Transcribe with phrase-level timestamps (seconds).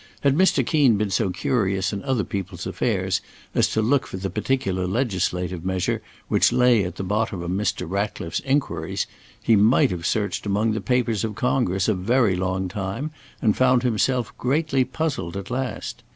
[0.21, 0.65] Had Mr.
[0.65, 3.21] Keen been so curious in other people's affairs
[3.53, 7.87] as to look for the particular legislative measure which lay at the bottom of Mr.
[7.87, 9.05] Ratcliffe's inquiries,
[9.43, 13.11] he might have searched among the papers of Congress a very long time
[13.43, 16.01] and found himself greatly puzzled at last.